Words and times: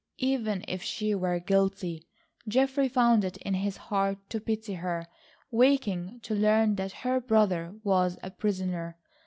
Even 0.23 0.65
if 0.67 0.81
she 0.81 1.13
were 1.13 1.37
guilty, 1.39 2.07
Geoffrey 2.47 2.89
found 2.89 3.23
it 3.23 3.37
in 3.37 3.53
his 3.53 3.77
heart 3.77 4.17
to 4.31 4.39
pity 4.41 4.73
her 4.73 5.05
waking 5.51 6.19
to 6.23 6.33
learn 6.33 6.73
that 6.77 6.91
her 7.05 7.19
brother 7.21 7.75
was 7.83 8.17
a 8.23 8.31
prisoner. 8.31 8.97